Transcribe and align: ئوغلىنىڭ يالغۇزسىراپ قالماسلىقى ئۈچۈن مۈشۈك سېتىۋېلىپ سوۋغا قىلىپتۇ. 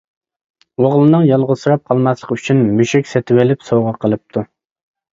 ئوغلىنىڭ 0.81 1.27
يالغۇزسىراپ 1.33 1.85
قالماسلىقى 1.91 2.39
ئۈچۈن 2.39 2.65
مۈشۈك 2.81 3.13
سېتىۋېلىپ 3.15 3.71
سوۋغا 3.71 3.99
قىلىپتۇ. 4.03 4.51